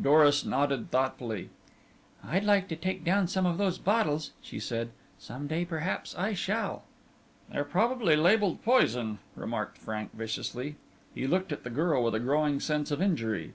[0.00, 1.50] Doris nodded thoughtfully.
[2.24, 4.88] "I'd like to take down some of those bottles," she said.
[5.18, 6.84] "Some day perhaps I shall."
[7.52, 10.76] "They're probably labelled poison," remarked Frank viciously.
[11.14, 13.52] He looked at the girl with a growing sense of injury.